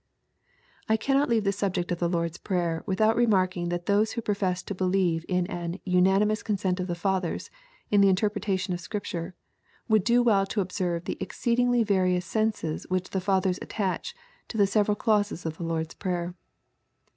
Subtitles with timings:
[0.89, 4.21] I cannot leave the subject of the Lord's Prayer, without re marking that those who
[4.23, 7.51] profess to believe in an "unanimous consent of the Fathers"
[7.91, 9.35] in the interpretation of Scripture,
[9.87, 14.15] would do well to observe the exceedingly various senses which the Fathers attach
[14.47, 16.33] to the several clauses of the Lord's Prayer.